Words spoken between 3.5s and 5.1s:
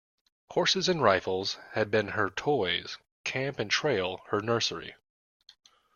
and trail her nursery.